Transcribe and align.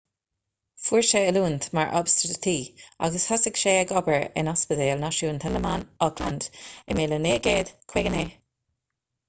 fuair 0.83 1.03
sé 1.09 1.19
oiliúint 1.25 1.67
mar 1.79 1.91
obstatraí 1.99 2.55
agus 3.09 3.27
thosaigh 3.33 3.61
sé 3.65 3.75
ag 3.83 3.93
obair 4.01 4.25
in 4.43 4.51
ospidéal 4.55 5.05
náisiúnta 5.05 5.53
na 5.57 5.63
mban 5.67 5.87
auckland 6.09 6.49
i 6.97 7.01
1959 7.05 8.29